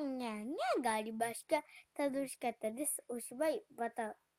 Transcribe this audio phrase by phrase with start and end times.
[0.00, 1.62] ne ne ne gali başka
[1.94, 4.22] tadı tadış katadis uçbay bata